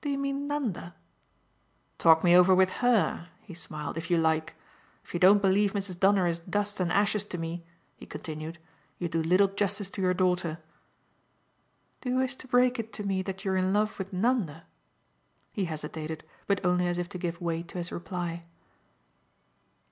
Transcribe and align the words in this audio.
"Do 0.00 0.08
you 0.10 0.18
mean 0.18 0.48
Nanda?" 0.48 0.96
"Talk 1.98 2.24
me 2.24 2.34
over 2.36 2.52
with 2.52 2.68
HER!" 2.82 3.28
he 3.42 3.54
smiled, 3.54 3.96
"if 3.96 4.10
you 4.10 4.18
like. 4.18 4.56
If 5.04 5.14
you 5.14 5.20
don't 5.20 5.40
believe 5.40 5.72
Mrs. 5.72 6.00
Donner 6.00 6.26
is 6.26 6.40
dust 6.40 6.80
and 6.80 6.90
ashes 6.90 7.24
to 7.26 7.38
me," 7.38 7.64
he 7.96 8.06
continued, 8.06 8.58
"you 8.98 9.08
do 9.08 9.22
little 9.22 9.46
justice 9.46 9.88
to 9.90 10.00
your 10.02 10.14
daughter." 10.14 10.58
"Do 12.00 12.08
you 12.08 12.16
wish 12.16 12.34
to 12.34 12.48
break 12.48 12.80
it 12.80 12.92
to 12.94 13.04
me 13.04 13.22
that 13.22 13.44
you're 13.44 13.56
in 13.56 13.72
love 13.72 14.00
with 14.00 14.12
Nanda?" 14.12 14.64
He 15.52 15.66
hesitated, 15.66 16.24
but 16.48 16.66
only 16.66 16.88
as 16.88 16.98
if 16.98 17.08
to 17.10 17.16
give 17.18 17.40
weight 17.40 17.68
to 17.68 17.78
his 17.78 17.92
reply. 17.92 18.44